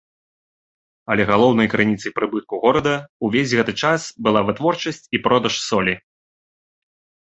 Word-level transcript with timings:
Але 1.15 1.23
галоўнай 1.31 1.69
крыніцай 1.75 2.15
прыбытку 2.17 2.61
горада 2.65 2.95
ўвесь 3.29 3.55
гэты 3.63 3.73
час 3.85 4.11
была 4.25 4.41
вытворчасць 4.51 5.07
і 5.17 5.27
продаж 5.31 5.65
солі. 5.71 5.93